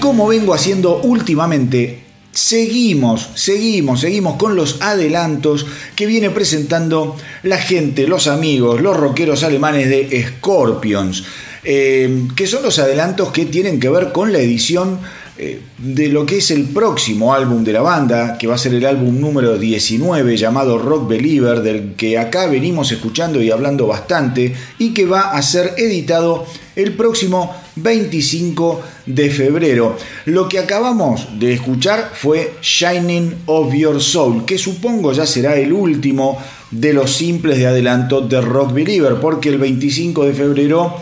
[0.00, 2.00] Como vengo haciendo últimamente,
[2.32, 9.42] seguimos, seguimos, seguimos con los adelantos que viene presentando la gente, los amigos, los rockeros
[9.42, 11.24] alemanes de Scorpions,
[11.62, 14.98] eh, que son los adelantos que tienen que ver con la edición
[15.42, 18.74] eh, de lo que es el próximo álbum de la banda, que va a ser
[18.74, 24.54] el álbum número 19 llamado Rock Believer, del que acá venimos escuchando y hablando bastante,
[24.78, 26.44] y que va a ser editado
[26.76, 28.99] el próximo 25 de
[29.30, 29.96] febrero.
[30.26, 35.72] Lo que acabamos de escuchar fue Shining of Your Soul, que supongo ya será el
[35.72, 36.38] último
[36.70, 40.96] de los simples de adelanto de Rock Believer, porque el 25 de febrero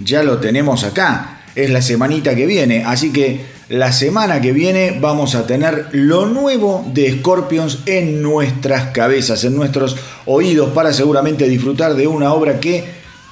[0.00, 1.44] ya lo tenemos acá.
[1.54, 6.26] Es la semanita que viene, así que la semana que viene vamos a tener lo
[6.26, 12.60] nuevo de Scorpions en nuestras cabezas, en nuestros oídos, para seguramente disfrutar de una obra
[12.60, 12.84] que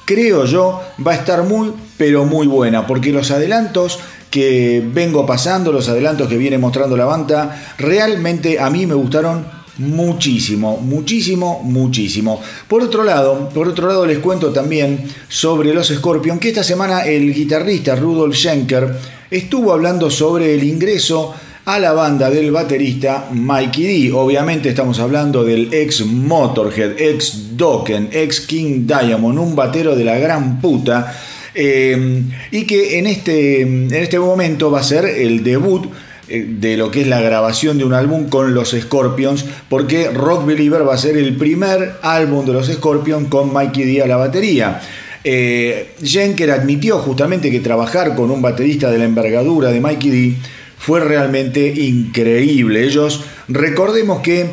[0.05, 4.01] creo yo, va a estar muy, pero muy buena, porque los adelantos
[4.35, 9.47] que vengo pasando, los adelantos que viene mostrando la banda, realmente a mí me gustaron
[9.79, 12.43] muchísimo, muchísimo, muchísimo.
[12.67, 17.07] Por otro lado, por otro lado les cuento también sobre los Scorpion que esta semana
[17.07, 18.97] el guitarrista Rudolf Schenker
[19.31, 21.33] estuvo hablando sobre el ingreso
[21.67, 24.13] a la banda del baterista Mikey D.
[24.13, 30.19] Obviamente estamos hablando del ex Motorhead, ex Dokken, ex King Diamond, un batero de la
[30.19, 31.15] gran puta
[31.55, 35.87] eh, y que en este, en este momento va a ser el debut
[36.29, 40.47] eh, de lo que es la grabación de un álbum con los Scorpions, porque Rock
[40.47, 44.17] Believer va a ser el primer álbum de los Scorpions con Mikey D a la
[44.17, 44.81] batería.
[45.23, 50.37] Eh, Jenker admitió justamente que trabajar con un baterista de la envergadura de Mikey D
[50.79, 52.85] fue realmente increíble.
[52.85, 54.47] Ellos, recordemos que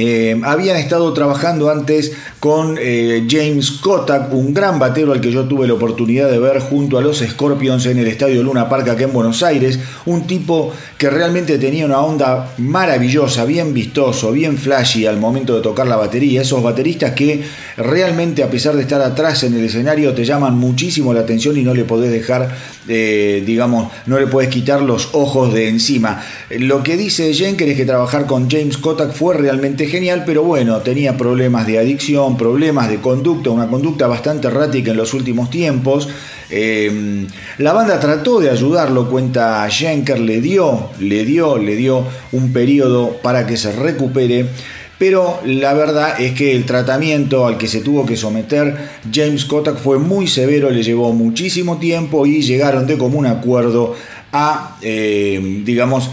[0.00, 5.42] eh, habían estado trabajando antes con eh, James Kotak, un gran batero al que yo
[5.48, 9.02] tuve la oportunidad de ver junto a los Scorpions en el Estadio Luna Park acá
[9.02, 9.80] en Buenos Aires.
[10.06, 15.62] Un tipo que realmente tenía una onda maravillosa, bien vistoso, bien flashy al momento de
[15.62, 16.42] tocar la batería.
[16.42, 17.42] Esos bateristas que
[17.76, 21.62] realmente a pesar de estar atrás en el escenario te llaman muchísimo la atención y
[21.62, 22.54] no le podés dejar,
[22.86, 26.22] eh, digamos, no le podés quitar los ojos de encima.
[26.50, 30.78] Lo que dice Jenker es que trabajar con James Kotak fue realmente genial, pero bueno,
[30.78, 36.08] tenía problemas de adicción, problemas de conducta, una conducta bastante errática en los últimos tiempos.
[36.50, 37.26] Eh,
[37.58, 43.16] la banda trató de ayudarlo, cuenta Schenker, le dio, le dio, le dio un periodo
[43.22, 44.46] para que se recupere.
[44.98, 48.76] Pero la verdad es que el tratamiento al que se tuvo que someter
[49.12, 53.94] James Kotak fue muy severo, le llevó muchísimo tiempo y llegaron de común acuerdo
[54.32, 56.10] a, eh, digamos,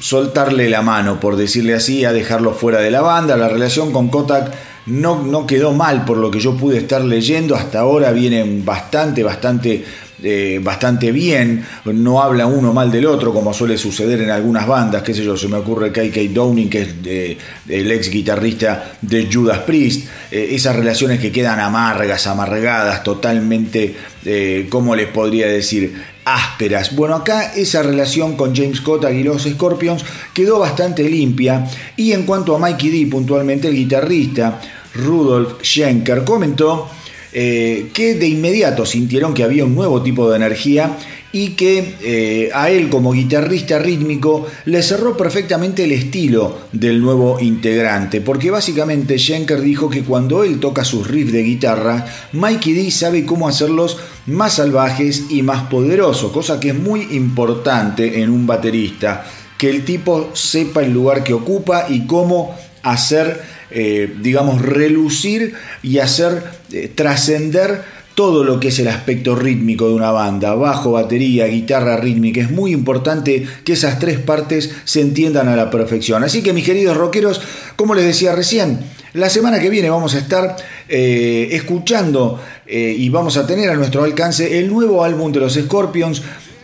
[0.00, 3.36] soltarle la mano, por decirle así, a dejarlo fuera de la banda.
[3.36, 4.52] La relación con Kotak
[4.86, 7.54] no, no quedó mal por lo que yo pude estar leyendo.
[7.54, 9.84] Hasta ahora vienen bastante, bastante
[10.20, 15.04] eh, bastante bien, no habla uno mal del otro, como suele suceder en algunas bandas,
[15.04, 19.60] qué sé yo, se me ocurre KK Downing, que es el ex guitarrista de Judas
[19.60, 25.94] Priest, eh, esas relaciones que quedan amargas, amargadas, totalmente, eh, ¿cómo les podría decir?
[26.34, 26.94] Ásperas.
[26.94, 30.04] Bueno, acá esa relación con James Kotak y los Scorpions
[30.34, 31.66] quedó bastante limpia
[31.96, 34.60] y en cuanto a Mikey D, puntualmente el guitarrista
[34.94, 36.88] Rudolf Schenker comentó
[37.32, 40.96] eh, que de inmediato sintieron que había un nuevo tipo de energía
[41.32, 47.38] y que eh, a él como guitarrista rítmico le cerró perfectamente el estilo del nuevo
[47.38, 52.90] integrante, porque básicamente Schenker dijo que cuando él toca sus riffs de guitarra, Mikey D
[52.90, 58.46] sabe cómo hacerlos más salvajes y más poderosos, cosa que es muy importante en un
[58.46, 59.26] baterista,
[59.58, 65.52] que el tipo sepa el lugar que ocupa y cómo hacer eh, digamos, relucir
[65.82, 66.42] y hacer
[66.72, 67.82] eh, trascender
[68.18, 72.40] todo lo que es el aspecto rítmico de una banda, bajo, batería, guitarra rítmica.
[72.40, 76.24] Es muy importante que esas tres partes se entiendan a la perfección.
[76.24, 77.40] Así que mis queridos rockeros,
[77.76, 78.80] como les decía recién,
[79.12, 80.56] la semana que viene vamos a estar
[80.88, 86.20] eh, escuchando y vamos a tener a nuestro alcance el nuevo álbum de los Scorpions,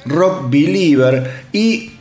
[0.06, 1.93] Rock Believer, y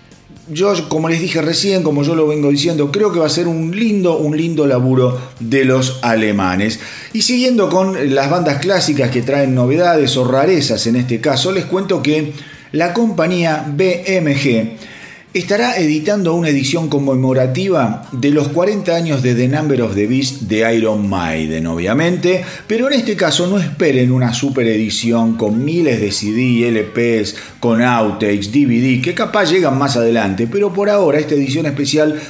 [0.49, 3.47] yo, como les dije recién, como yo lo vengo diciendo, creo que va a ser
[3.47, 6.79] un lindo, un lindo laburo de los alemanes.
[7.13, 11.65] Y siguiendo con las bandas clásicas que traen novedades o rarezas en este caso, les
[11.65, 12.33] cuento que
[12.71, 14.92] la compañía BMG
[15.33, 20.41] estará editando una edición conmemorativa de los 40 años de The Number of the Beast
[20.41, 25.99] de Iron Maiden, obviamente, pero en este caso no esperen una super edición con miles
[25.99, 31.33] de CD, LPs, con outtakes, DVD, que capaz llegan más adelante, pero por ahora esta
[31.33, 32.21] edición especial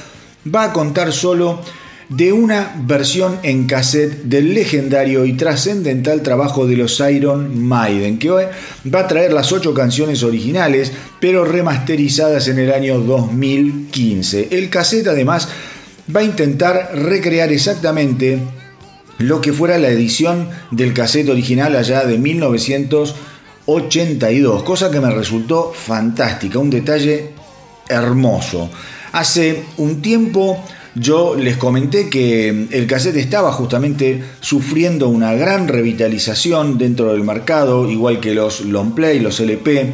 [0.52, 1.60] va a contar solo
[2.08, 8.30] de una versión en cassette del legendario y trascendental trabajo de los Iron Maiden, que
[8.30, 8.44] hoy
[8.92, 14.48] va a traer las ocho canciones originales, pero remasterizadas en el año 2015.
[14.50, 15.48] El cassette además
[16.14, 18.38] va a intentar recrear exactamente
[19.18, 25.72] lo que fuera la edición del cassette original allá de 1982, cosa que me resultó
[25.72, 27.30] fantástica, un detalle
[27.88, 28.68] hermoso.
[29.12, 30.60] Hace un tiempo
[30.94, 37.90] yo les comenté que el cassette estaba justamente sufriendo una gran revitalización dentro del mercado,
[37.90, 39.92] igual que los long play, los LP,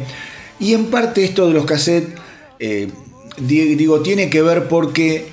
[0.59, 2.13] y en parte esto de los cassettes,
[2.59, 2.87] eh,
[3.39, 5.29] digo, tiene que ver porque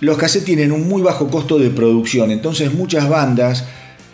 [0.00, 3.64] los cassettes tienen un muy bajo costo de producción, entonces muchas bandas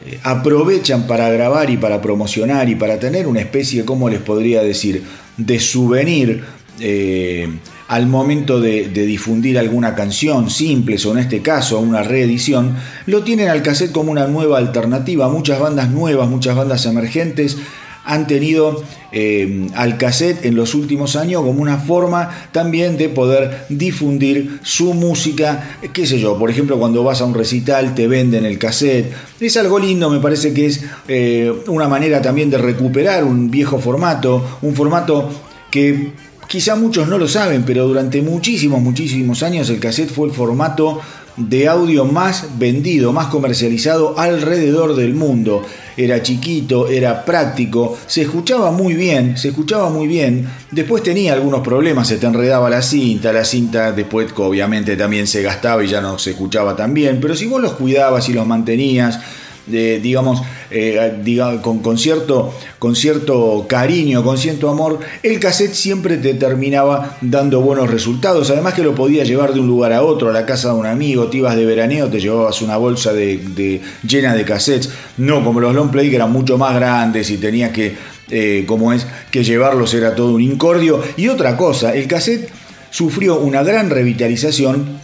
[0.04, 4.62] eh, aprovechan para grabar y para promocionar y para tener una especie, como les podría
[4.62, 5.02] decir?,
[5.38, 6.44] de souvenir.
[6.80, 7.48] Eh,
[7.88, 12.76] al momento de, difundir alguna canción simple o en este caso una reedición,
[13.07, 15.28] lo tienen al cassette como una nueva alternativa.
[15.28, 17.57] Muchas bandas nuevas, muchas bandas emergentes
[18.04, 23.66] han tenido eh, al cassette en los últimos años como una forma también de poder
[23.68, 28.47] difundir su música, qué sé yo, por ejemplo cuando vas a un recital te venden
[28.47, 33.25] el cassette, es algo lindo, me parece que es eh, una manera también de recuperar
[33.25, 35.30] un viejo formato, un formato
[35.71, 36.12] que
[36.49, 41.00] quizá muchos no lo saben, pero durante muchísimos, muchísimos años el cassette fue el formato
[41.37, 45.62] de audio más vendido, más comercializado alrededor del mundo.
[45.97, 50.49] Era chiquito, era práctico, se escuchaba muy bien, se escuchaba muy bien.
[50.71, 55.43] Después tenía algunos problemas, se te enredaba la cinta, la cinta después obviamente también se
[55.43, 58.47] gastaba y ya no se escuchaba tan bien, pero si vos los cuidabas y los
[58.47, 59.21] mantenías,
[59.68, 66.34] digamos, eh, con, con, cierto, con cierto cariño, con cierto amor, el cassette siempre te
[66.34, 68.50] terminaba dando buenos resultados.
[68.50, 70.87] Además que lo podías llevar de un lugar a otro, a la casa de un
[70.87, 75.60] amigo, te ibas de veraneo, te llevabas una bolsa de, llena de cassettes, no como
[75.60, 77.94] los long play que eran mucho más grandes y tenías que,
[78.30, 81.02] eh, como es, que llevarlos era todo un incordio.
[81.16, 82.48] Y otra cosa, el cassette
[82.90, 84.98] sufrió una gran revitalización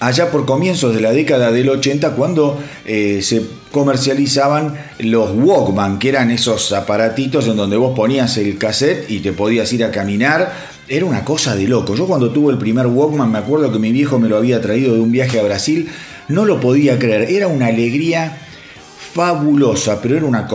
[0.00, 6.08] allá por comienzos de la década del 80 cuando eh, se comercializaban los Walkman, que
[6.08, 10.52] eran esos aparatitos en donde vos ponías el cassette y te podías ir a caminar.
[10.88, 11.94] Era una cosa de loco.
[11.94, 14.94] Yo cuando tuve el primer Walkman me acuerdo que mi viejo me lo había traído
[14.94, 15.88] de un viaje a Brasil.
[16.28, 17.30] No lo podía creer.
[17.30, 18.38] Era una alegría
[19.12, 20.46] fabulosa, pero era una,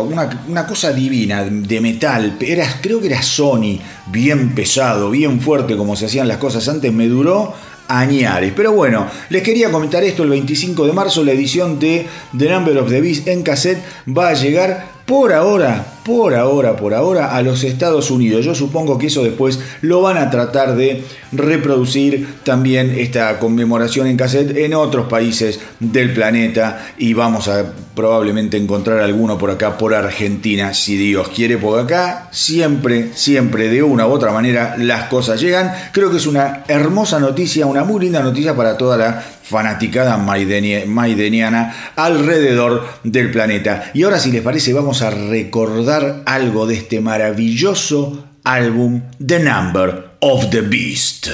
[0.48, 2.38] una, cosa divina, de metal.
[2.40, 6.92] Era, creo que era Sony, bien pesado, bien fuerte como se hacían las cosas antes.
[6.94, 7.54] Me duró
[7.88, 8.54] Añares.
[8.56, 12.78] Pero bueno, les quería comentar esto el 25 de marzo, la edición de The Number
[12.78, 17.42] of the Beast en cassette va a llegar por ahora, por ahora, por ahora a
[17.42, 18.46] los Estados Unidos.
[18.46, 24.18] Yo supongo que eso después lo van a tratar de reproducir también esta conmemoración en
[24.18, 29.94] cassette en otros países del planeta y vamos a probablemente encontrar alguno por acá, por
[29.94, 35.40] Argentina, si Dios quiere, por acá siempre, siempre de una u otra manera las cosas
[35.40, 35.72] llegan.
[35.92, 41.92] Creo que es una hermosa noticia, una muy linda noticia para toda la fanaticada maideniana
[41.96, 43.92] alrededor del planeta.
[43.94, 45.93] Y ahora si les parece vamos a recordar
[46.26, 51.28] algo de este maravilloso álbum The Number of the Beast.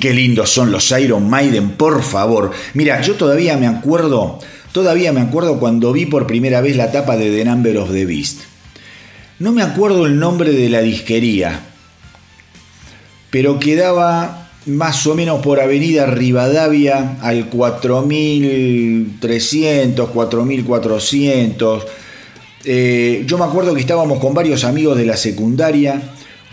[0.00, 2.52] Qué lindos son los Iron Maiden, por favor.
[2.74, 4.40] Mira, yo todavía me acuerdo,
[4.72, 8.06] todavía me acuerdo cuando vi por primera vez la tapa de The Number of the
[8.06, 8.40] Beast.
[9.38, 11.60] No me acuerdo el nombre de la disquería,
[13.30, 21.86] pero quedaba más o menos por Avenida Rivadavia al 4300, 4400.
[22.64, 26.02] Eh, yo me acuerdo que estábamos con varios amigos de la secundaria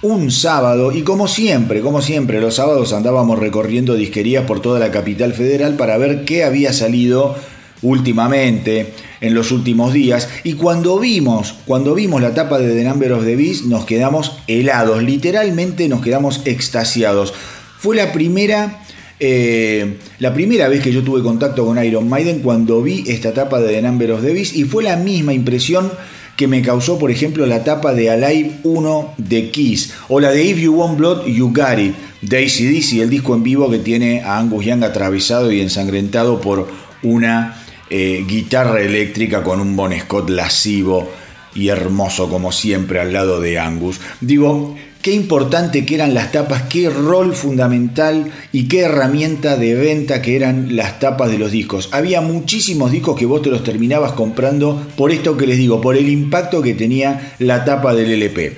[0.01, 4.91] un sábado y como siempre, como siempre, los sábados andábamos recorriendo disquerías por toda la
[4.91, 7.36] capital federal para ver qué había salido
[7.81, 13.13] últimamente, en los últimos días, y cuando vimos, cuando vimos la tapa de The Number
[13.13, 13.25] of
[13.65, 17.33] nos quedamos helados, literalmente nos quedamos extasiados.
[17.79, 18.83] Fue la primera,
[19.19, 23.60] eh, la primera vez que yo tuve contacto con Iron Maiden cuando vi esta tapa
[23.60, 25.91] de The Number of y fue la misma impresión
[26.38, 30.43] que me causó, por ejemplo, la tapa de Alive 1 de Kiss, o la de
[30.43, 34.21] If You Want Blood, You Got It, de ACDC, el disco en vivo que tiene
[34.21, 36.67] a Angus Young atravesado y ensangrentado por
[37.02, 41.10] una eh, guitarra eléctrica con un Bon Scott lascivo
[41.56, 44.00] y hermoso como siempre al lado de Angus.
[44.21, 44.76] Digo,
[45.07, 50.35] qué importante que eran las tapas, qué rol fundamental y qué herramienta de venta que
[50.35, 51.87] eran las tapas de los discos.
[51.93, 55.95] Había muchísimos discos que vos te los terminabas comprando por esto que les digo, por
[55.95, 58.57] el impacto que tenía la tapa del LP.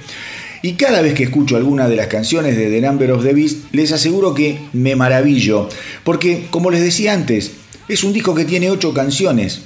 [0.64, 3.72] Y cada vez que escucho alguna de las canciones de The Number of the Beast,
[3.72, 5.70] les aseguro que me maravillo,
[6.04, 7.52] porque como les decía antes,
[7.88, 9.62] es un disco que tiene ocho canciones.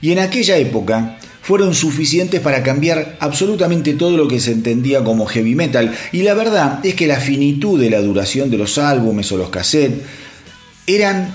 [0.00, 5.26] Y en aquella época fueron suficientes para cambiar absolutamente todo lo que se entendía como
[5.26, 5.94] heavy metal.
[6.12, 9.50] Y la verdad es que la finitud de la duración de los álbumes o los
[9.50, 10.02] cassettes
[10.86, 11.34] eran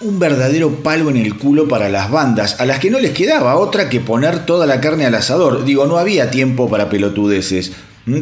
[0.00, 3.56] un verdadero palo en el culo para las bandas, a las que no les quedaba
[3.56, 5.64] otra que poner toda la carne al asador.
[5.64, 7.72] Digo, no había tiempo para pelotudeces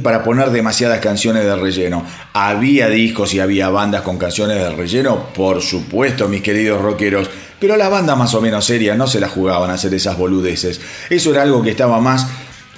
[0.03, 2.05] para poner demasiadas canciones de relleno.
[2.35, 5.29] ¿Había discos y había bandas con canciones de relleno?
[5.35, 7.31] Por supuesto, mis queridos rockeros.
[7.61, 10.81] Pero las bandas más o menos serias no se las jugaban a hacer esas boludeces.
[11.11, 12.27] Eso era algo que estaba más,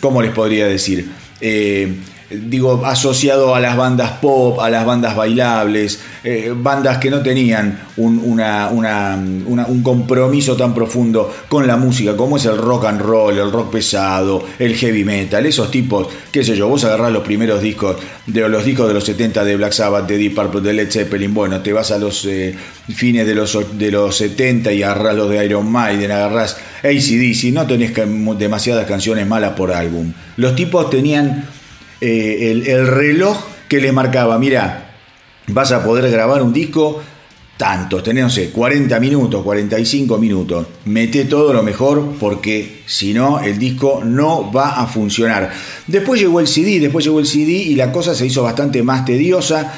[0.00, 1.10] ¿cómo les podría decir?
[1.40, 1.96] Eh,
[2.40, 7.78] digo, asociado a las bandas pop, a las bandas bailables, eh, bandas que no tenían
[7.96, 13.50] un, un, compromiso tan profundo con la música, como es el rock and roll, el
[13.50, 17.96] rock pesado, el heavy metal, esos tipos, qué sé yo, vos agarrás los primeros discos,
[18.26, 21.34] de los discos de los 70 de Black Sabbath, de Deep Purple, de Led Zeppelin,
[21.34, 22.54] bueno, te vas a los eh,
[22.88, 27.66] fines de los, de los 70 y agarrás los de Iron Maiden, agarrás ACDC, no
[27.66, 27.92] tenés
[28.38, 30.12] demasiadas canciones malas por álbum.
[30.36, 31.46] Los tipos tenían
[32.04, 33.38] eh, el, reloj
[33.68, 34.90] que le marcaba, mira,
[35.46, 37.00] vas a poder grabar un disco
[37.56, 43.38] tanto, tenés, no sé, 40 minutos, 45 minutos, mete todo lo mejor porque si no,
[43.38, 45.52] el disco no va a funcionar.
[45.86, 49.04] Después llegó el CD, después llegó el CD y la cosa se hizo bastante más
[49.04, 49.72] tediosa.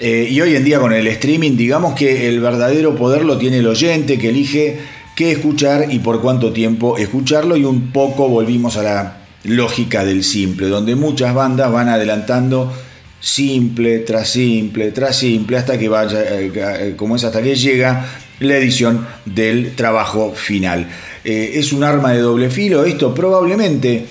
[0.00, 3.58] Eh, y hoy en día con el streaming, digamos que el verdadero poder lo tiene
[3.58, 4.80] el oyente que elige
[5.14, 9.17] qué escuchar y por cuánto tiempo escucharlo y un poco volvimos a la
[9.48, 12.72] lógica del simple, donde muchas bandas van adelantando
[13.20, 18.06] simple tras simple tras simple hasta que vaya, eh, eh, como es hasta que llega
[18.40, 20.88] la edición del trabajo final.
[21.24, 24.06] Eh, es un arma de doble filo esto probablemente,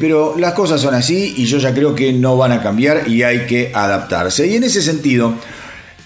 [0.00, 3.22] pero las cosas son así y yo ya creo que no van a cambiar y
[3.22, 4.46] hay que adaptarse.
[4.48, 5.34] Y en ese sentido,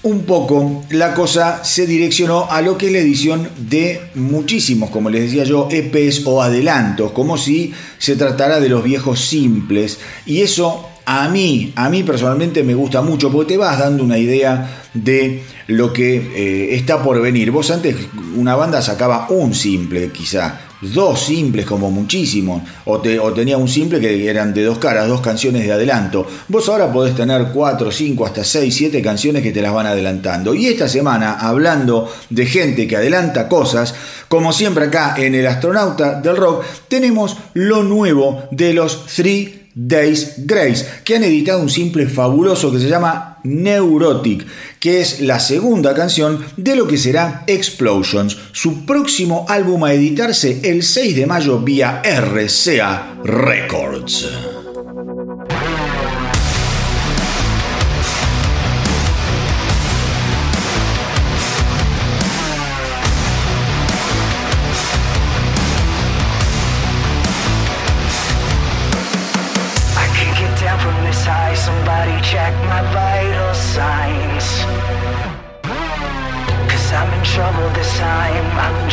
[0.04, 5.10] un poco la cosa se direccionó a lo que es la edición de muchísimos, como
[5.10, 10.00] les decía yo, EPs o adelantos, como si se tratara de los viejos simples.
[10.26, 14.18] Y eso a mí, a mí personalmente me gusta mucho porque te vas dando una
[14.18, 17.50] idea de lo que eh, está por venir.
[17.50, 17.96] Vos antes
[18.36, 23.68] una banda sacaba un simple quizá, dos simples como muchísimo, o, te, o, tenía un
[23.68, 26.26] simple que eran de dos caras, dos canciones de adelanto.
[26.48, 30.54] Vos ahora podés tener cuatro, cinco, hasta seis, siete canciones que te las van adelantando.
[30.54, 33.94] Y esta semana, hablando de gente que adelanta cosas,
[34.28, 40.34] como siempre acá en el astronauta del rock, tenemos lo nuevo de los Three Days
[40.38, 44.46] Grace, que han editado un simple fabuloso que se llama Neurotic,
[44.78, 50.60] que es la segunda canción de lo que será Explosions, su próximo álbum a editarse
[50.64, 54.61] el 6 de mayo vía RCA Records.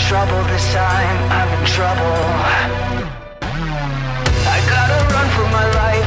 [0.09, 2.15] Trouble this time, I'm in trouble.
[4.55, 5.98] I gotta run for my life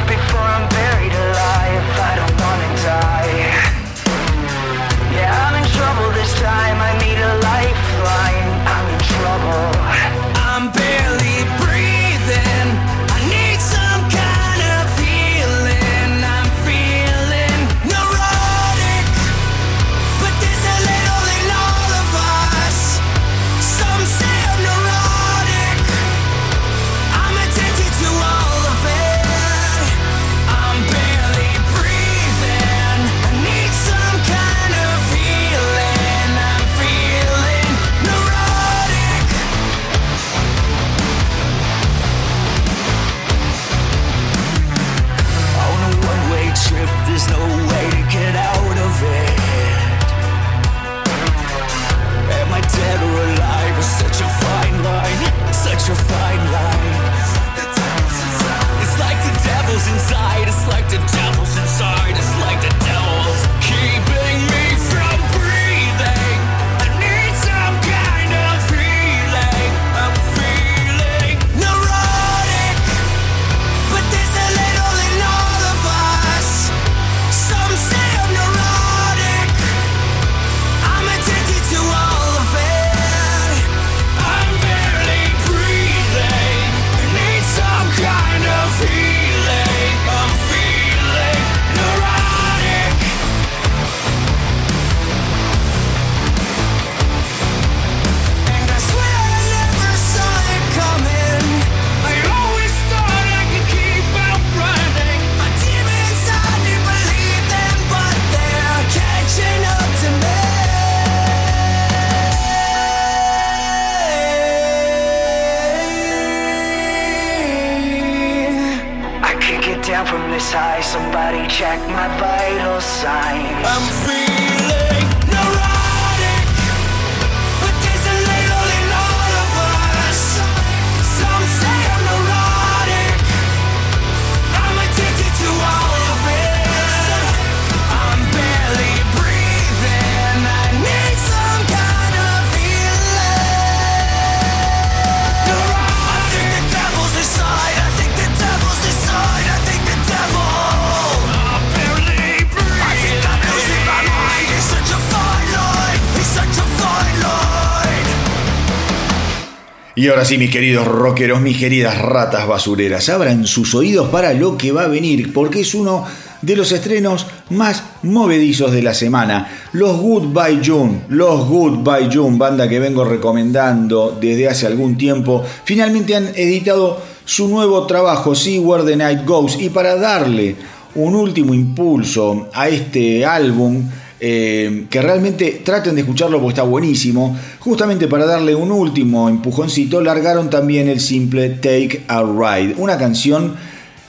[160.02, 164.58] Y ahora sí, mis queridos rockeros, mis queridas ratas basureras, abran sus oídos para lo
[164.58, 166.04] que va a venir, porque es uno
[166.40, 169.60] de los estrenos más movedizos de la semana.
[169.70, 176.16] Los Goodbye June, los Goodbye June, banda que vengo recomendando desde hace algún tiempo, finalmente
[176.16, 180.56] han editado su nuevo trabajo, See Where the Night Goes, y para darle
[180.96, 183.88] un último impulso a este álbum,
[184.24, 187.36] eh, que realmente traten de escucharlo porque está buenísimo.
[187.58, 193.56] Justamente para darle un último empujoncito, largaron también el simple Take a Ride, una canción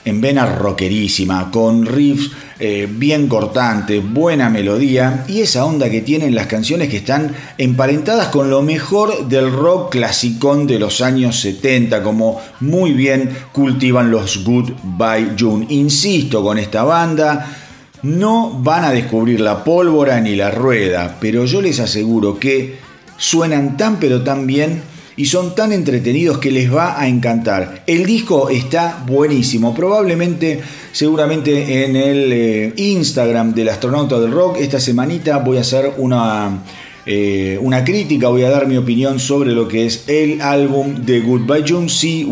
[0.04, 6.36] en vena rockerísima, con riffs eh, bien cortantes, buena melodía y esa onda que tienen
[6.36, 12.04] las canciones que están emparentadas con lo mejor del rock clasicón de los años 70,
[12.04, 15.66] como muy bien cultivan los Goodbye June.
[15.70, 17.63] Insisto con esta banda,
[18.04, 22.76] no van a descubrir la pólvora ni la rueda, pero yo les aseguro que
[23.16, 24.82] suenan tan pero tan bien
[25.16, 27.82] y son tan entretenidos que les va a encantar.
[27.86, 30.60] El disco está buenísimo, probablemente,
[30.92, 36.62] seguramente en el eh, Instagram del astronauta del rock, esta semanita voy a hacer una,
[37.06, 41.20] eh, una crítica, voy a dar mi opinión sobre lo que es el álbum de
[41.20, 41.88] Goodbye June,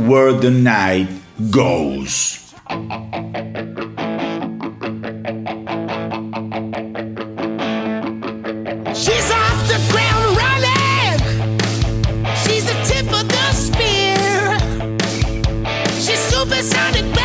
[0.07, 1.09] Where the Night
[1.39, 2.41] Goes.
[16.45, 17.22] supersonic.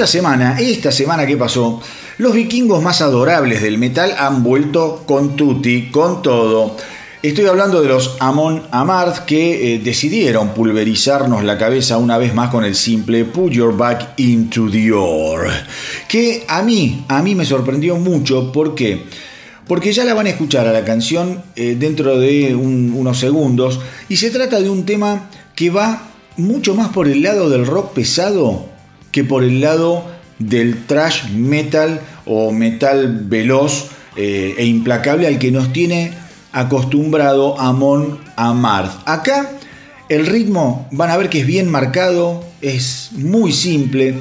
[0.00, 1.78] Esta semana, esta semana que pasó,
[2.16, 6.74] los vikingos más adorables del metal han vuelto con tutti, con todo.
[7.22, 12.48] Estoy hablando de los Amon Amarth que eh, decidieron pulverizarnos la cabeza una vez más
[12.48, 15.50] con el simple Put Your Back into the Ore.
[16.08, 19.04] Que a mí, a mí me sorprendió mucho porque
[19.66, 24.16] porque ya la van a escuchar a la canción eh, dentro de unos segundos y
[24.16, 26.08] se trata de un tema que va
[26.38, 28.69] mucho más por el lado del rock pesado
[29.10, 30.04] que por el lado
[30.38, 36.12] del trash metal o metal veloz eh, e implacable al que nos tiene
[36.52, 39.06] acostumbrado Amon Amarth.
[39.06, 39.52] Acá
[40.08, 44.16] el ritmo van a ver que es bien marcado, es muy simple,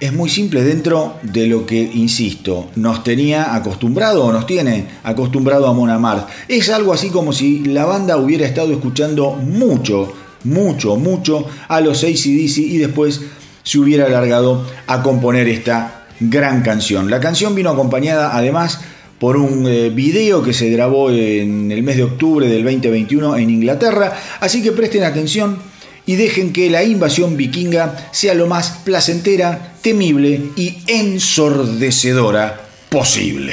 [0.00, 5.66] es muy simple dentro de lo que, insisto, nos tenía acostumbrado o nos tiene acostumbrado
[5.66, 6.28] a Amon Amarth.
[6.48, 10.12] Es algo así como si la banda hubiera estado escuchando mucho,
[10.44, 13.20] mucho, mucho a los ACDC y después
[13.68, 17.10] se hubiera alargado a componer esta gran canción.
[17.10, 18.80] La canción vino acompañada además
[19.18, 23.50] por un eh, video que se grabó en el mes de octubre del 2021 en
[23.50, 25.58] Inglaterra, así que presten atención
[26.06, 33.52] y dejen que la invasión vikinga sea lo más placentera, temible y ensordecedora posible.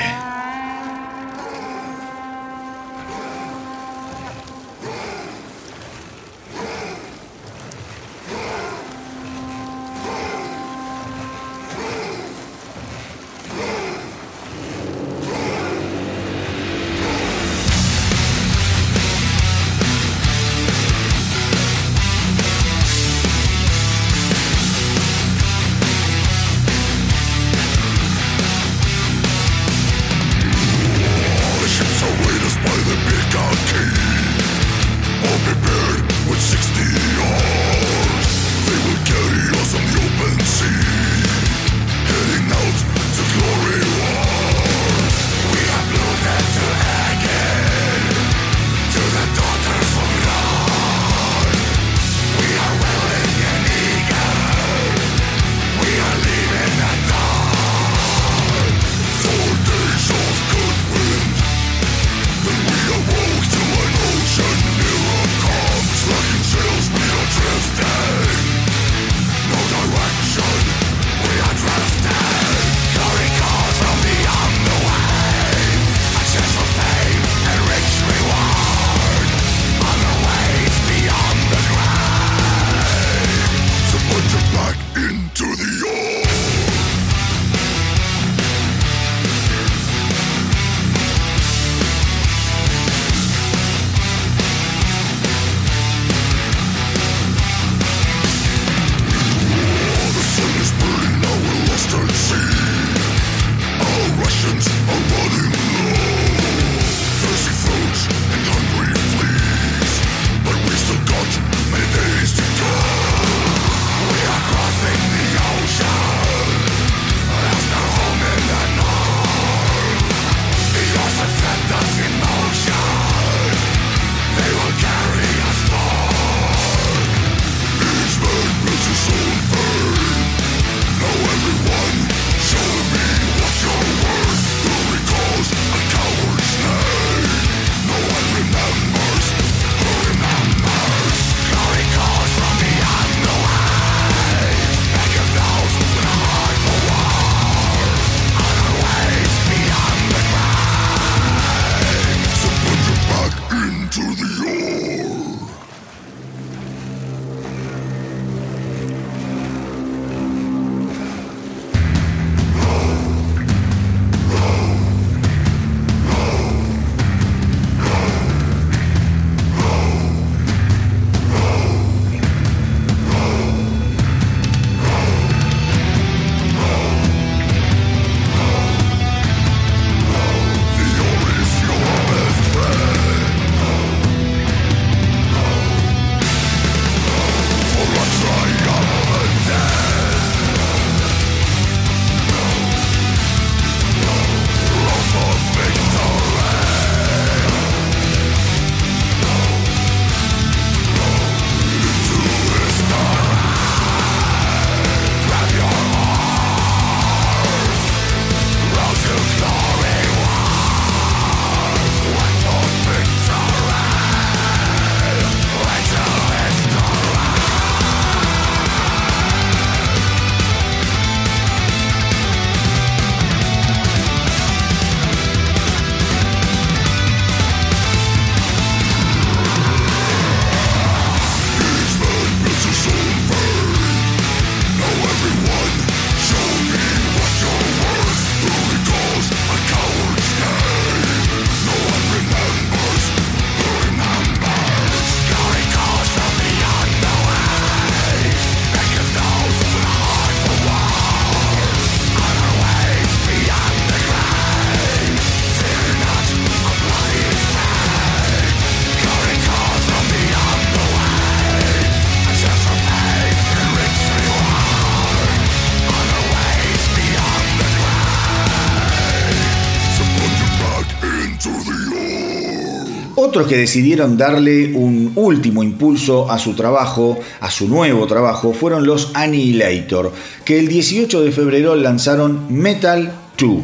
[273.36, 278.88] Otros que decidieron darle un último impulso a su trabajo, a su nuevo trabajo, fueron
[278.88, 280.14] los Annihilator,
[280.46, 283.58] que el 18 de febrero lanzaron Metal 2.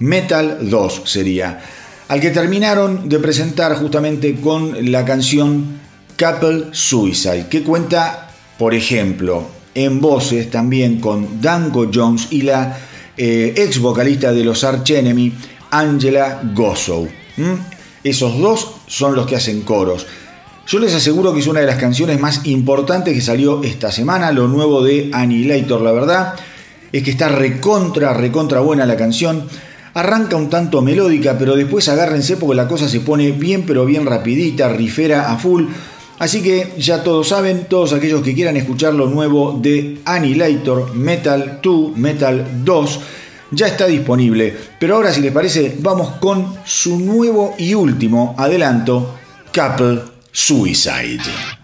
[0.00, 1.60] Metal 2 sería,
[2.08, 5.78] al que terminaron de presentar justamente con la canción
[6.18, 9.46] Couple Suicide, que cuenta, por ejemplo,
[9.76, 12.80] en voces también con Danko Jones y la
[13.16, 15.32] eh, ex vocalista de los Arch Enemy,
[15.70, 17.08] Angela Gossow.
[18.04, 20.06] Esos dos son los que hacen coros.
[20.66, 24.30] Yo les aseguro que es una de las canciones más importantes que salió esta semana,
[24.30, 26.34] lo nuevo de Annihilator, la verdad.
[26.92, 29.48] Es que está recontra, recontra buena la canción.
[29.94, 34.04] Arranca un tanto melódica, pero después agárrense porque la cosa se pone bien, pero bien
[34.04, 35.64] rapidita, rifera a full.
[36.18, 41.60] Así que ya todos saben, todos aquellos que quieran escuchar lo nuevo de Annihilator, Metal
[41.62, 43.00] 2, Metal 2,
[43.54, 44.54] ya está disponible.
[44.78, 49.16] Pero ahora si les parece, vamos con su nuevo y último adelanto,
[49.52, 51.63] Couple Suicide.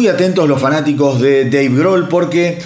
[0.00, 2.58] Muy atentos los fanáticos de Dave Grohl porque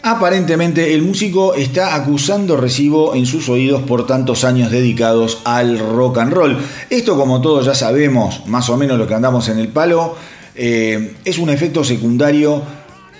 [0.00, 6.18] Aparentemente el músico está acusando recibo en sus oídos por tantos años dedicados al rock
[6.18, 6.56] and roll.
[6.88, 10.14] Esto como todos ya sabemos, más o menos lo que andamos en el palo,
[10.54, 12.62] eh, es un efecto secundario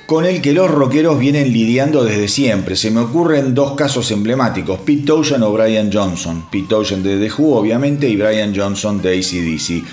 [0.06, 2.76] con el que los rockeros vienen lidiando desde siempre.
[2.76, 6.46] Se me ocurren dos casos emblemáticos, Pete Townshend o Brian Johnson.
[6.50, 9.84] Pete Townshend de The Who, obviamente, y Brian Johnson de ACDC.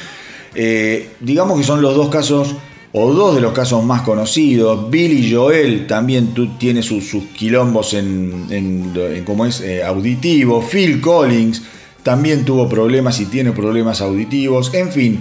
[0.53, 2.55] Eh, digamos que son los dos casos
[2.97, 4.89] o dos de los casos más conocidos.
[4.89, 7.03] Billy Joel también tiene sus,
[7.35, 8.93] quilombos en,
[9.25, 10.61] como es eh, auditivo.
[10.61, 11.61] Phil Collins
[12.03, 14.73] también tuvo problemas y tiene problemas auditivos.
[14.73, 15.19] En fin,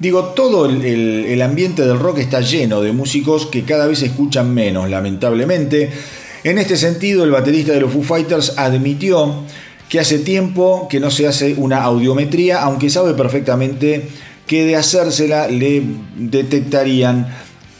[0.00, 4.90] digo, todo el, ambiente del rock está lleno de músicos que cada vez escuchan menos,
[4.90, 5.90] lamentablemente.
[6.42, 9.44] En este sentido, el baterista de los Foo Fighters admitió
[9.88, 14.08] que hace tiempo que no se hace una audiometría, aunque sabe perfectamente
[14.48, 15.82] que de hacérsela le
[16.16, 17.28] detectarían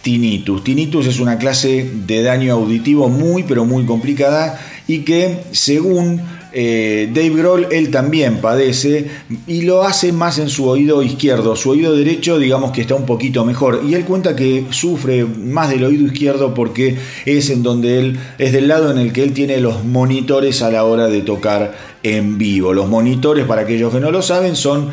[0.03, 0.63] tinnitus.
[0.63, 6.21] Tinnitus es una clase de daño auditivo muy pero muy complicada y que según
[6.53, 9.07] eh, Dave Grohl él también padece
[9.47, 11.57] y lo hace más en su oído izquierdo.
[11.57, 15.71] Su oído derecho digamos que está un poquito mejor y él cuenta que sufre más
[15.71, 19.33] del oído izquierdo porque es en donde él es del lado en el que él
[19.33, 22.73] tiene los monitores a la hora de tocar en vivo.
[22.73, 24.91] Los monitores para aquellos que no lo saben son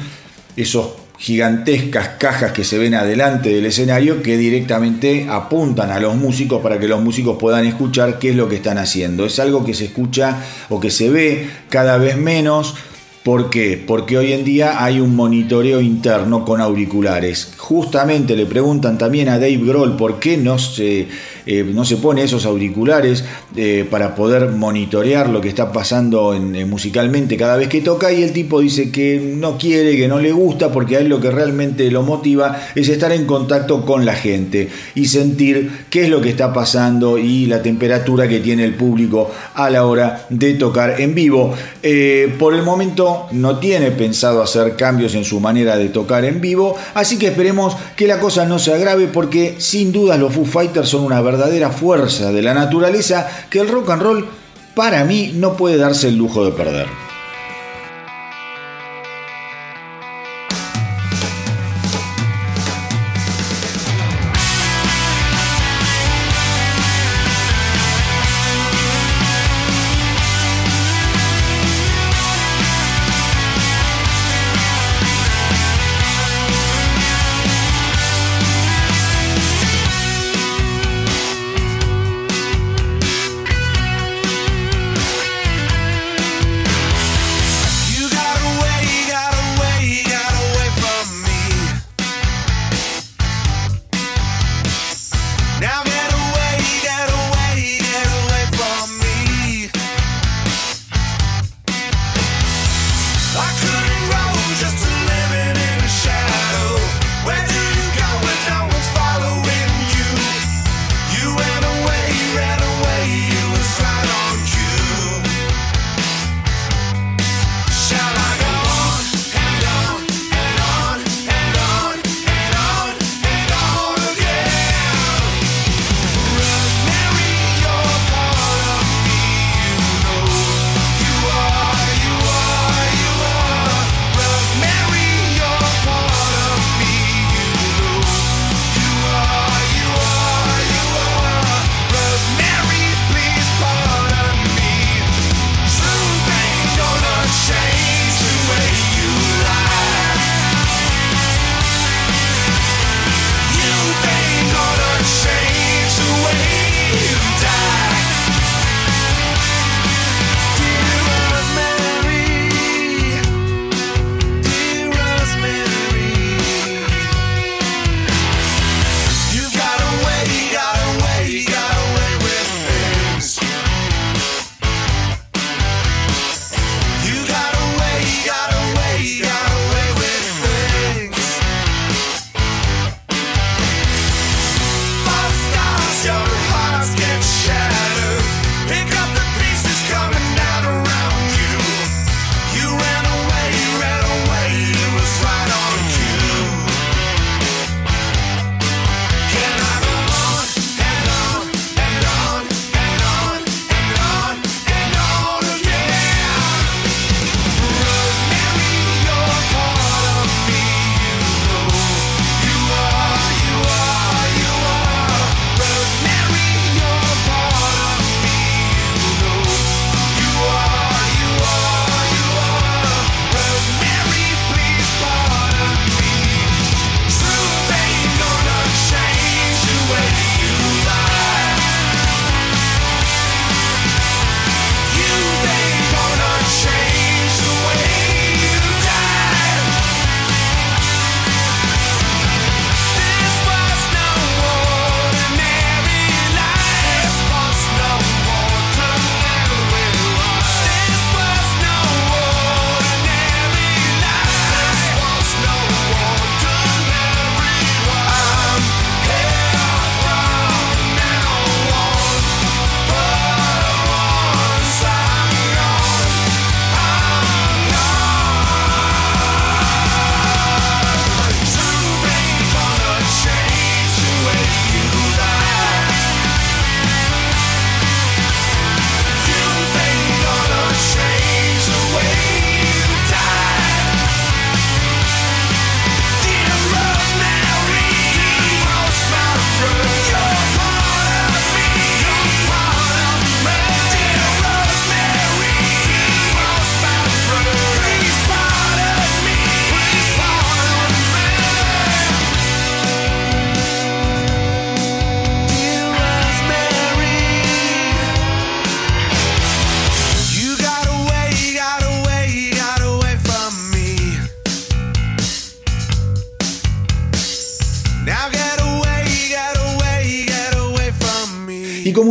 [0.58, 6.62] esos gigantescas cajas que se ven adelante del escenario que directamente apuntan a los músicos
[6.62, 9.26] para que los músicos puedan escuchar qué es lo que están haciendo.
[9.26, 12.76] Es algo que se escucha o que se ve cada vez menos
[13.26, 13.84] ¿Por qué?
[13.84, 17.54] Porque hoy en día hay un monitoreo interno con auriculares.
[17.58, 21.08] Justamente le preguntan también a Dave Grohl por qué no se,
[21.46, 23.24] eh, no se pone esos auriculares
[23.56, 28.24] eh, para poder monitorear lo que está pasando en, musicalmente cada vez que toca y
[28.24, 31.30] el tipo dice que no quiere, que no le gusta porque a él lo que
[31.30, 36.20] realmente lo motiva es estar en contacto con la gente y sentir qué es lo
[36.20, 41.00] que está pasando y la temperatura que tiene el público a la hora de tocar
[41.00, 41.54] en vivo.
[41.84, 46.42] Eh, por el momento no tiene pensado hacer cambios en su manera de tocar en
[46.42, 50.46] vivo, así que esperemos que la cosa no se agrave porque sin duda los Foo
[50.46, 51.35] Fighters son una verdadera
[51.72, 54.30] fuerza de la naturaleza que el rock and roll
[54.76, 57.05] para mí no puede darse el lujo de perder.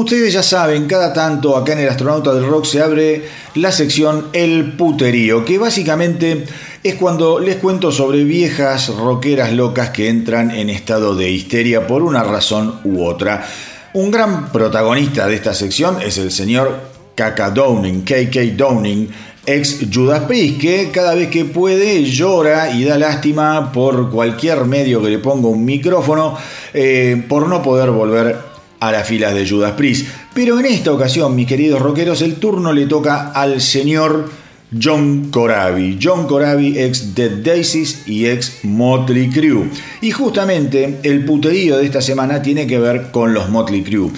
[0.04, 3.24] Ustedes ya saben, cada tanto acá en el Astronauta del Rock se abre
[3.54, 6.44] la sección El Puterío, que básicamente
[6.82, 12.02] es cuando les cuento sobre viejas rockeras locas que entran en estado de histeria por
[12.02, 13.46] una razón u otra.
[13.94, 16.80] Un gran protagonista de esta sección es el señor
[17.14, 19.08] Kaka Downing, KK Downing,
[19.46, 25.02] ex Judas Priest, que cada vez que puede llora y da lástima por cualquier medio
[25.02, 26.36] que le ponga un micrófono
[26.74, 30.06] eh, por no poder volver a las filas de Judas Priest.
[30.34, 34.30] Pero en esta ocasión, mis queridos rockeros, el turno le toca al señor
[34.82, 35.98] John Corabi.
[36.02, 39.68] John Corabi, ex Dead Daisies y ex Motley Crue.
[40.00, 44.10] Y justamente el puterío de esta semana tiene que ver con los Motley Crue.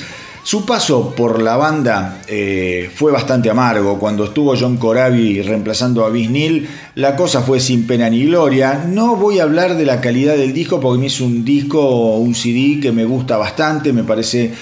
[0.46, 3.98] Su paso por la banda eh, fue bastante amargo.
[3.98, 8.84] Cuando estuvo John Corabi reemplazando a Neil, la cosa fue sin pena ni gloria.
[8.88, 12.32] No voy a hablar de la calidad del disco porque me es un disco, un
[12.36, 14.52] CD que me gusta bastante, me parece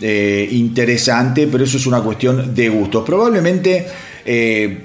[0.00, 3.04] eh, interesante, pero eso es una cuestión de gustos.
[3.04, 3.86] Probablemente,
[4.24, 4.82] eh,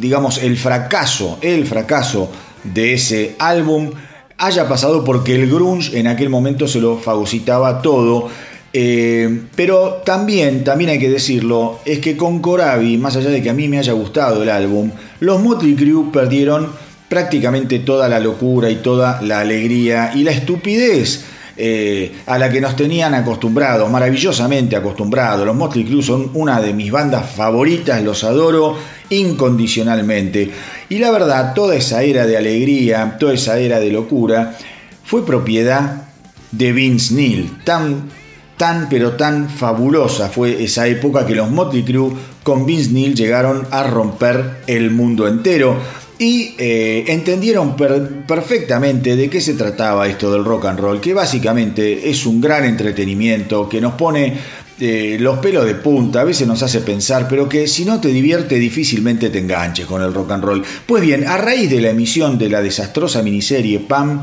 [0.00, 2.28] digamos, el fracaso, el fracaso
[2.64, 3.92] de ese álbum
[4.36, 8.30] haya pasado porque el grunge en aquel momento se lo fagocitaba todo
[8.72, 13.50] eh, pero también, también hay que decirlo, es que con Corabi, más allá de que
[13.50, 16.68] a mí me haya gustado el álbum, los Motley Crue perdieron
[17.08, 21.24] prácticamente toda la locura y toda la alegría y la estupidez
[21.56, 25.44] eh, a la que nos tenían acostumbrados, maravillosamente acostumbrados.
[25.44, 28.78] Los Motley Crue son una de mis bandas favoritas, los adoro
[29.10, 30.48] incondicionalmente.
[30.88, 34.56] Y la verdad, toda esa era de alegría, toda esa era de locura,
[35.04, 36.04] fue propiedad
[36.52, 38.19] de Vince Neil, tan
[38.60, 43.66] tan pero tan fabulosa fue esa época que los Motley Crue con Vince Neil llegaron
[43.70, 45.78] a romper el mundo entero
[46.18, 52.10] y eh, entendieron perfectamente de qué se trataba esto del rock and roll, que básicamente
[52.10, 54.34] es un gran entretenimiento que nos pone
[54.78, 58.08] eh, los pelos de punta, a veces nos hace pensar, pero que si no te
[58.08, 60.62] divierte difícilmente te enganches con el rock and roll.
[60.84, 64.22] Pues bien, a raíz de la emisión de la desastrosa miniserie Pam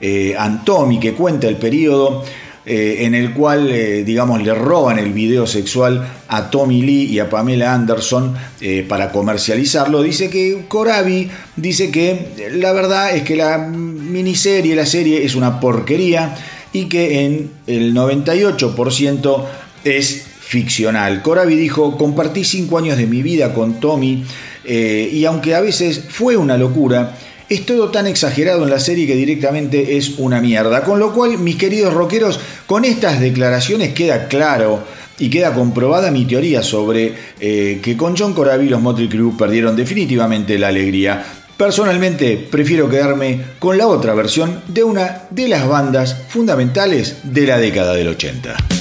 [0.00, 2.24] eh, Antomi, que cuenta el periodo
[2.68, 7.20] eh, en el cual, eh, digamos, le roban el video sexual a Tommy Lee y
[7.20, 10.02] a Pamela Anderson eh, para comercializarlo.
[10.02, 15.60] Dice que Corabi dice que la verdad es que la miniserie, la serie es una
[15.60, 16.34] porquería
[16.72, 19.44] y que en el 98%
[19.84, 21.22] es ficcional.
[21.22, 24.24] Corabi dijo, compartí cinco años de mi vida con Tommy
[24.68, 27.16] y aunque a veces fue una locura,
[27.48, 30.82] es todo tan exagerado en la serie que directamente es una mierda.
[30.82, 34.82] Con lo cual, mis queridos rockeros, con estas declaraciones queda claro
[35.18, 39.76] y queda comprobada mi teoría sobre eh, que con John Corabi los Motley Crue perdieron
[39.76, 41.24] definitivamente la alegría.
[41.56, 47.58] Personalmente prefiero quedarme con la otra versión de una de las bandas fundamentales de la
[47.58, 48.75] década del 80.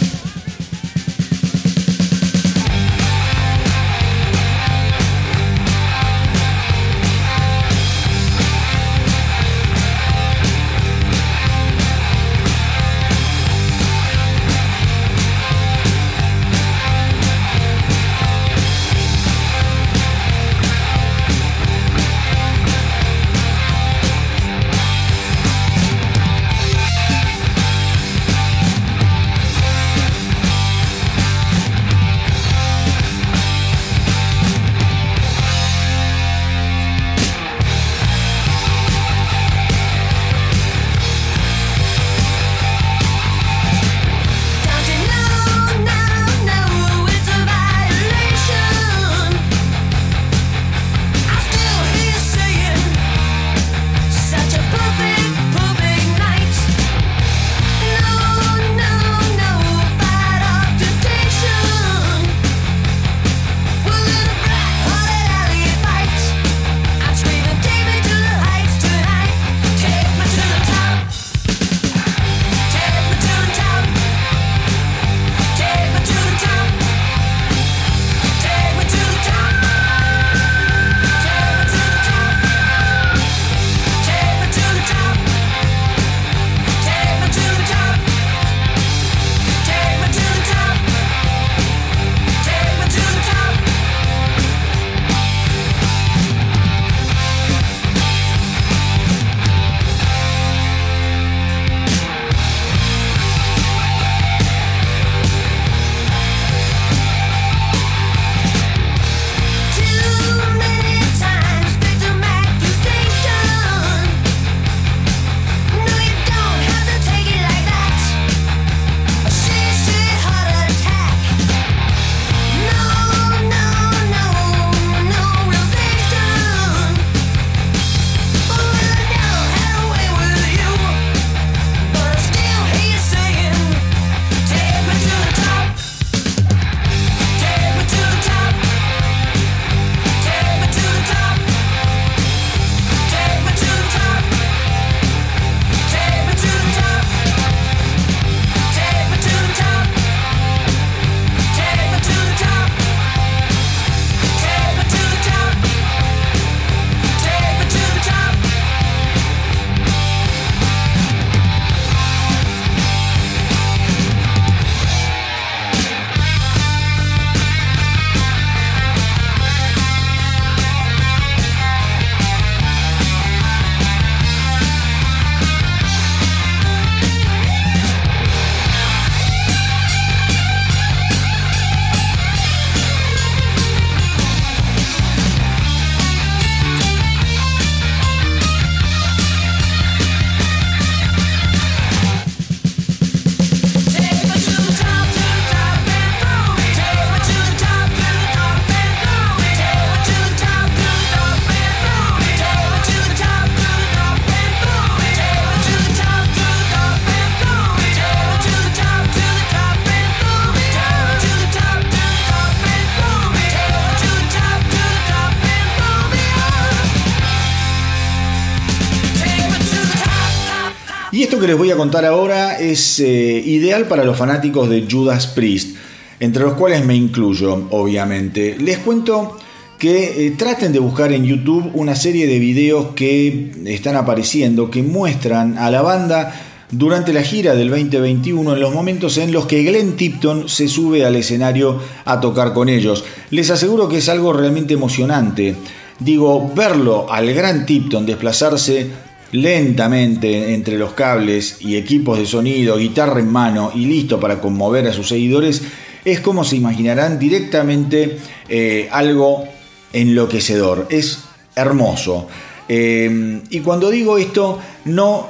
[221.48, 225.76] Les voy a contar ahora es eh, ideal para los fanáticos de Judas Priest,
[226.20, 228.58] entre los cuales me incluyo, obviamente.
[228.60, 229.38] Les cuento
[229.78, 234.84] que eh, traten de buscar en YouTube una serie de videos que están apareciendo que
[234.84, 236.34] muestran a la banda
[236.72, 241.06] durante la gira del 2021 en los momentos en los que Glenn Tipton se sube
[241.06, 243.04] al escenario a tocar con ellos.
[243.30, 245.56] Les aseguro que es algo realmente emocionante.
[246.00, 248.90] Digo, verlo al gran Tipton desplazarse
[249.36, 254.88] lentamente entre los cables y equipos de sonido, guitarra en mano y listo para conmover
[254.88, 255.62] a sus seguidores,
[256.04, 258.18] es como se imaginarán directamente
[258.48, 259.46] eh, algo
[259.94, 261.20] enloquecedor, es
[261.56, 262.28] hermoso.
[262.68, 265.30] Eh, y cuando digo esto, no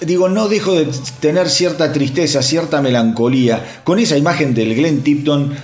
[0.00, 0.88] digo, no dejo de
[1.20, 5.54] tener cierta tristeza, cierta melancolía con esa imagen del Glenn Tipton,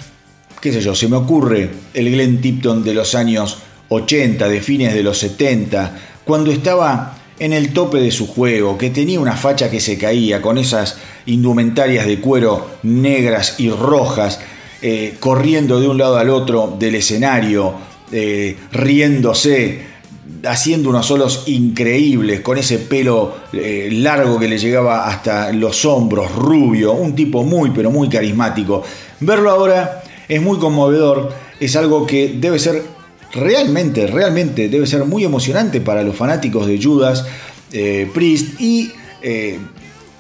[0.61, 3.59] qué sé yo, se me ocurre el Glenn Tipton de los años
[3.89, 8.91] 80, de fines de los 70, cuando estaba en el tope de su juego, que
[8.91, 14.41] tenía una facha que se caía con esas indumentarias de cuero negras y rojas,
[14.83, 17.75] eh, corriendo de un lado al otro del escenario,
[18.13, 19.97] eh, riéndose,
[20.45, 26.35] haciendo unos solos increíbles, con ese pelo eh, largo que le llegaba hasta los hombros,
[26.35, 28.83] rubio, un tipo muy pero muy carismático.
[29.21, 32.96] Verlo ahora es muy conmovedor, es algo que debe ser
[33.33, 37.27] realmente, realmente, debe ser muy emocionante para los fanáticos de Judas
[37.73, 38.61] eh, Priest.
[38.61, 38.93] Y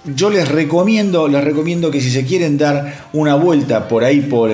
[0.05, 4.51] yo les recomiendo, les recomiendo que si se quieren dar una vuelta por ahí por,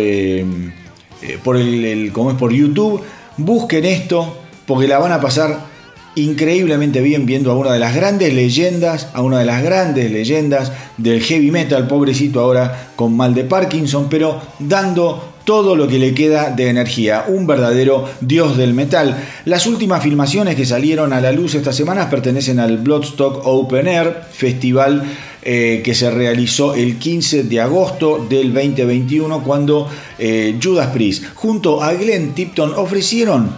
[1.42, 3.02] por el, es por YouTube,
[3.36, 4.36] Busquen esto
[4.66, 5.72] porque la van a pasar
[6.14, 10.70] increíblemente bien viendo a una de las grandes leyendas, a una de las grandes leyendas
[10.98, 16.14] del heavy metal, pobrecito ahora con mal de Parkinson, pero dando todo lo que le
[16.14, 19.22] queda de energía, un verdadero dios del metal.
[19.44, 24.22] Las últimas filmaciones que salieron a la luz esta semana pertenecen al Bloodstock Open Air,
[24.30, 25.02] festival
[25.42, 29.88] eh, que se realizó el 15 de agosto del 2021 cuando
[30.18, 33.50] eh, Judas Priest junto a Glenn Tipton ofrecieron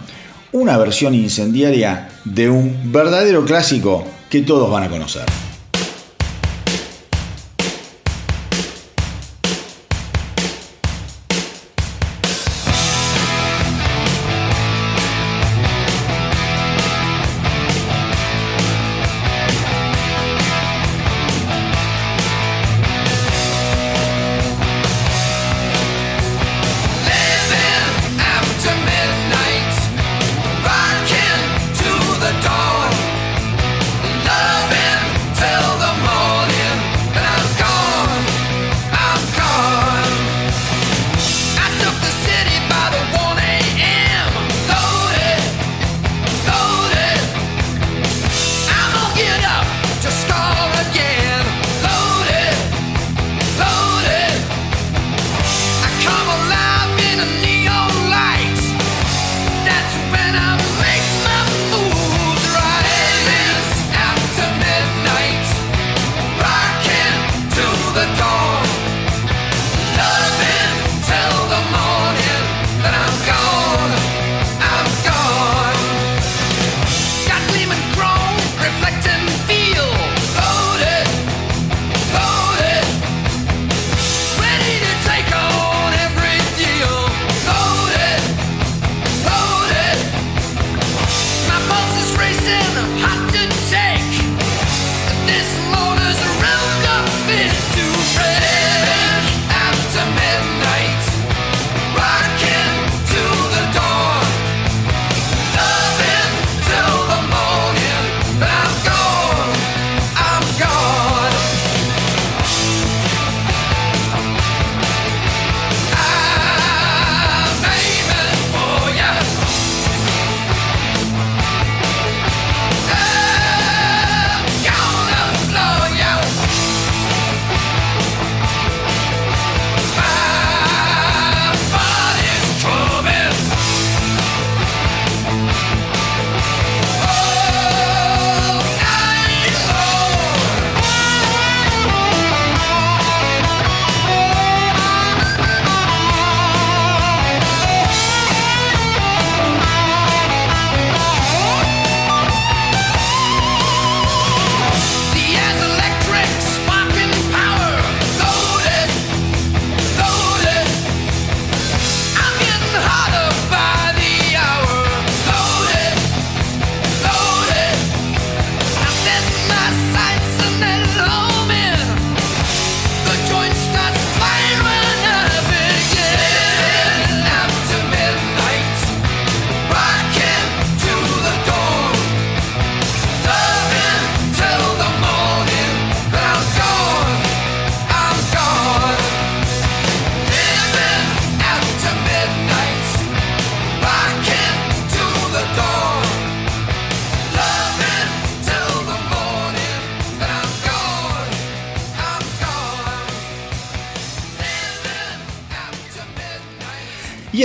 [0.51, 5.44] una versión incendiaria de un verdadero clásico que todos van a conocer.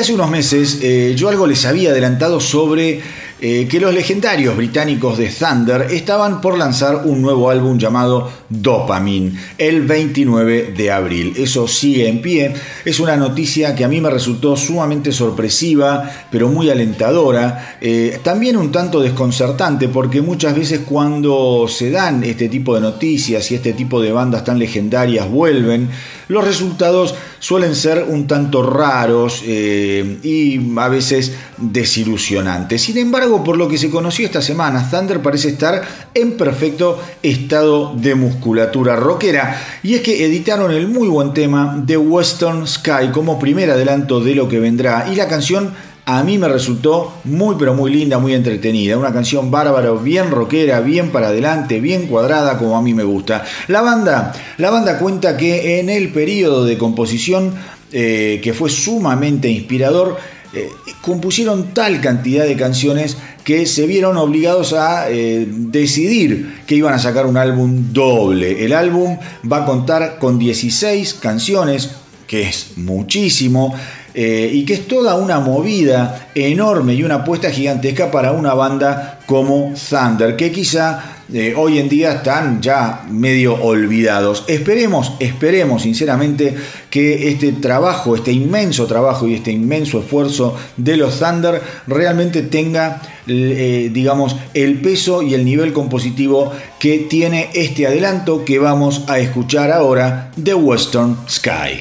[0.01, 3.01] Hace unos meses eh, yo algo les había adelantado sobre
[3.43, 9.33] eh, que los legendarios británicos de Thunder estaban por lanzar un nuevo álbum llamado Dopamine
[9.57, 11.33] el 29 de abril.
[11.37, 12.53] Eso sigue en pie.
[12.85, 17.79] Es una noticia que a mí me resultó sumamente sorpresiva, pero muy alentadora.
[17.81, 23.51] Eh, también un tanto desconcertante porque muchas veces cuando se dan este tipo de noticias
[23.51, 25.89] y este tipo de bandas tan legendarias vuelven,
[26.29, 32.83] los resultados suelen ser un tanto raros eh, y a veces desilusionantes.
[32.83, 37.95] Sin embargo, por lo que se conoció esta semana, Thunder parece estar en perfecto estado
[37.95, 39.61] de musculatura rockera.
[39.83, 44.35] Y es que editaron el muy buen tema de Western Sky como primer adelanto de
[44.35, 45.07] lo que vendrá.
[45.11, 45.73] Y la canción
[46.07, 48.99] a mí me resultó muy pero muy linda, muy entretenida.
[48.99, 53.45] Una canción bárbara, bien rockera, bien para adelante, bien cuadrada como a mí me gusta.
[53.69, 57.55] La banda, la banda cuenta que en el periodo de composición,
[57.93, 60.17] eh, que fue sumamente inspirador,
[60.53, 60.71] eh,
[61.01, 66.99] compusieron tal cantidad de canciones que se vieron obligados a eh, decidir que iban a
[66.99, 68.65] sacar un álbum doble.
[68.65, 69.17] El álbum
[69.51, 71.91] va a contar con 16 canciones,
[72.27, 73.75] que es muchísimo.
[74.13, 79.21] Eh, y que es toda una movida enorme y una apuesta gigantesca para una banda
[79.25, 81.20] como Thunder, que quizá
[81.57, 84.45] hoy en día están ya medio olvidados.
[84.49, 86.55] Esperemos, esperemos sinceramente
[86.91, 93.03] que este trabajo, este inmenso trabajo y este inmenso esfuerzo de los Thunder realmente tenga,
[93.27, 99.19] eh, digamos, el peso y el nivel compositivo que tiene este adelanto que vamos a
[99.19, 101.81] escuchar ahora de Western Sky.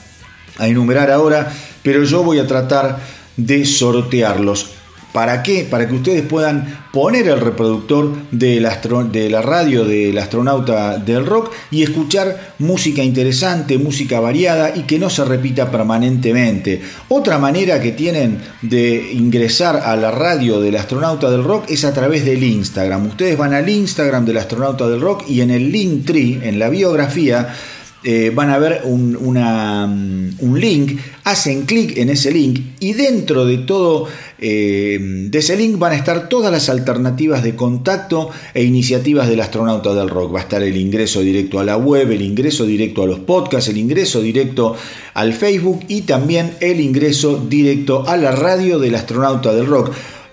[0.57, 1.51] a enumerar ahora,
[1.83, 2.99] pero yo voy a tratar
[3.35, 4.78] de sortearlos.
[5.13, 5.65] ¿Para qué?
[5.69, 11.83] Para que ustedes puedan poner el reproductor de la radio del astronauta del rock y
[11.83, 16.81] escuchar música interesante, música variada y que no se repita permanentemente.
[17.07, 21.93] Otra manera que tienen de ingresar a la radio del astronauta del rock es a
[21.93, 23.07] través del Instagram.
[23.07, 26.69] Ustedes van al Instagram del astronauta del rock y en el link tree, en la
[26.69, 27.55] biografía,
[28.03, 33.45] eh, van a ver un, mm, un link, hacen clic en ese link y dentro
[33.45, 34.07] de todo
[34.41, 39.41] eh, de ese link van a estar todas las alternativas de contacto e iniciativas del
[39.41, 40.35] astronauta del rock.
[40.35, 43.69] Va a estar el ingreso directo a la web, el ingreso directo a los podcasts,
[43.69, 44.75] el ingreso directo
[45.13, 49.91] al Facebook y también el ingreso directo a la radio del astronauta del rock.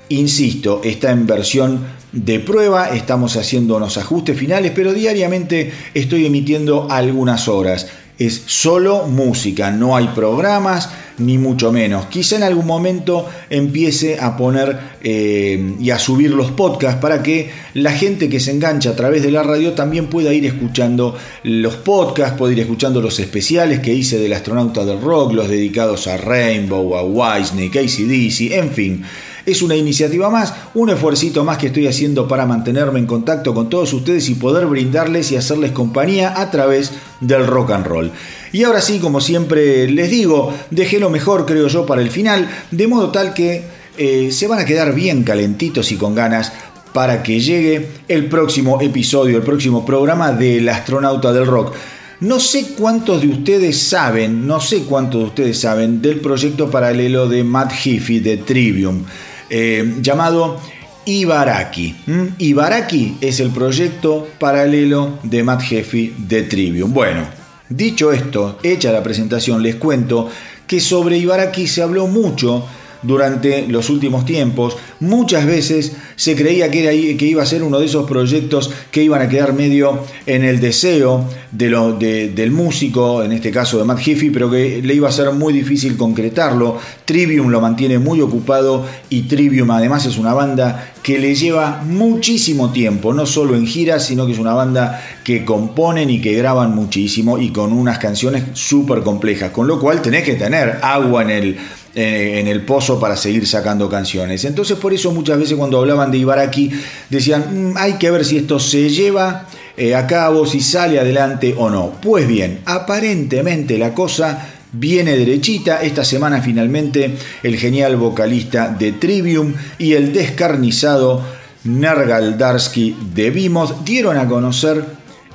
[0.09, 1.81] Insisto, está en versión
[2.13, 7.89] de prueba, estamos haciendo unos ajustes finales, pero diariamente estoy emitiendo algunas horas.
[8.19, 10.89] Es solo música, no hay programas,
[11.19, 12.07] ni mucho menos.
[12.07, 17.51] Quizá en algún momento empiece a poner eh, y a subir los podcasts para que
[17.75, 21.77] la gente que se engancha a través de la radio también pueda ir escuchando los
[21.77, 26.17] podcasts, pueda ir escuchando los especiales que hice del astronauta del rock, los dedicados a
[26.17, 29.05] Rainbow, a Wisney, ACDC, en fin.
[29.47, 33.69] Es una iniciativa más, un esfuercito más que estoy haciendo para mantenerme en contacto con
[33.71, 38.13] todos ustedes y poder brindarles y hacerles compañía a través del rock and roll.
[38.53, 42.49] Y ahora sí, como siempre les digo, dejé lo mejor, creo yo, para el final,
[42.71, 43.65] de modo tal que
[43.97, 46.53] eh, se van a quedar bien calentitos y con ganas
[46.93, 51.75] para que llegue el próximo episodio, el próximo programa del astronauta del rock.
[52.21, 57.29] No sé cuántos de ustedes saben, no sé cuántos de ustedes saben del proyecto paralelo
[57.29, 59.05] de Matt Heafy de Trivium.
[59.49, 60.61] Eh, llamado
[61.05, 61.95] Ibaraki.
[62.39, 66.93] Ibaraki es el proyecto paralelo de Matt Heffy de Trivium.
[66.93, 67.23] Bueno,
[67.69, 70.29] dicho esto, hecha la presentación, les cuento
[70.67, 72.67] que sobre Ibaraki se habló mucho
[73.07, 74.77] durante los últimos tiempos.
[75.01, 79.29] Muchas veces se creía que, iba a ser uno de esos proyectos que iban a
[79.29, 84.83] quedar medio en el deseo del músico, en este caso de Matt Heafy, pero que
[84.83, 86.79] le iba a ser muy difícil concretarlo.
[87.05, 92.73] Trivium lo mantiene muy ocupado y Trivium además es una banda que le lleva muchísimo
[92.73, 96.75] tiempo, no solo en giras, sino que es una banda que componen y que graban
[96.75, 101.31] muchísimo y con unas canciones súper complejas, con lo cual tenés que tener agua en
[101.31, 101.57] el
[101.99, 104.45] en el pozo para seguir sacando canciones.
[104.45, 106.71] Entonces por eso muchas veces cuando hablaban de Ibaraki
[107.09, 109.49] decían, mm, hay que ver si esto se lleva
[109.79, 111.93] eh, a cabo, si sale adelante o no.
[112.03, 115.83] Pues bien, aparentemente la cosa viene derechita.
[115.83, 121.23] Esta semana finalmente el genial vocalista de Trivium y el descarnizado
[121.65, 124.85] Nergal Darsky de Vimos dieron a conocer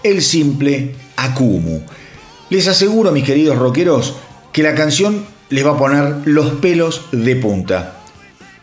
[0.03, 1.81] el simple Akumu.
[2.51, 4.15] Les aseguro, mis queridos rockeros,
[4.51, 7.97] que la canción les va a poner los pelos de punta.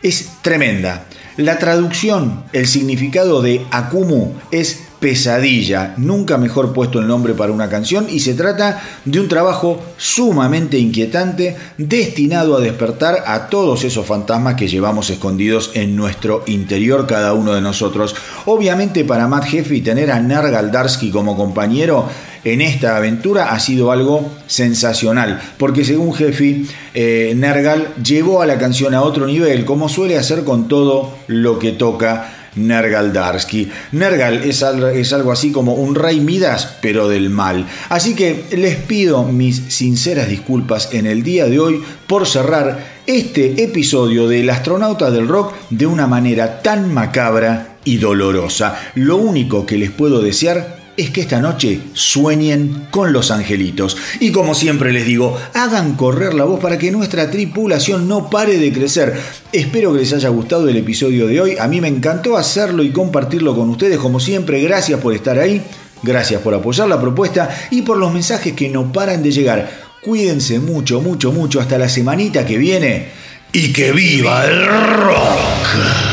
[0.02, 1.04] Es tremenda.
[1.36, 7.68] La traducción, el significado de Akumu es pesadilla, nunca mejor puesto el nombre para una
[7.68, 14.04] canción y se trata de un trabajo sumamente inquietante destinado a despertar a todos esos
[14.06, 18.16] fantasmas que llevamos escondidos en nuestro interior cada uno de nosotros.
[18.46, 22.08] Obviamente para Matt Jeffy tener a Nargal Darsky como compañero
[22.52, 28.58] en esta aventura ha sido algo sensacional, porque según Jeffy, eh, Nergal llevó a la
[28.58, 33.70] canción a otro nivel, como suele hacer con todo lo que toca Nergal Darsky.
[33.92, 37.66] Nergal es, algo así como un rey Midas, pero del mal.
[37.88, 43.62] Así que les pido mis sinceras disculpas en el día de hoy por cerrar este
[43.62, 48.78] episodio del astronauta del rock de una manera tan macabra y dolorosa.
[48.94, 53.96] Lo único que les puedo desear es que esta noche sueñen con los angelitos.
[54.18, 58.58] Y como siempre les digo, hagan correr la voz para que nuestra tripulación no pare
[58.58, 59.18] de crecer.
[59.52, 61.56] Espero que les haya gustado el episodio de hoy.
[61.56, 63.98] A mí me encantó hacerlo y compartirlo con ustedes.
[63.98, 65.62] Como siempre, gracias por estar ahí.
[66.02, 69.70] Gracias por apoyar la propuesta y por los mensajes que no paran de llegar.
[70.02, 73.06] Cuídense mucho, mucho, mucho hasta la semanita que viene.
[73.52, 76.07] Y que viva el rock.